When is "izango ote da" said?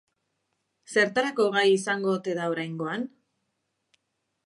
1.75-2.51